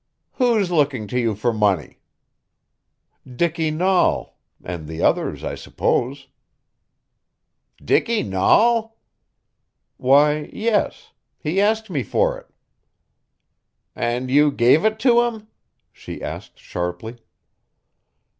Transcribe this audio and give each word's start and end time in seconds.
"Who's 0.37 0.71
looking 0.71 1.05
to 1.09 1.19
you 1.19 1.35
for 1.35 1.53
money?" 1.53 1.99
"Dicky 3.23 3.69
Nahl 3.69 4.35
and 4.63 4.87
the 4.87 5.03
others, 5.03 5.43
I 5.43 5.53
suppose." 5.53 6.27
"Dicky 7.77 8.23
Nahl?" 8.23 8.97
"Why, 9.97 10.49
yes. 10.51 11.11
He 11.37 11.61
asked 11.61 11.91
me 11.91 12.01
for 12.01 12.39
it." 12.39 12.47
"And 13.95 14.31
you 14.31 14.51
gave 14.51 14.85
it 14.85 14.97
to 15.01 15.21
him?" 15.21 15.47
she 15.93 16.19
asked 16.19 16.57
sharply. 16.57 17.19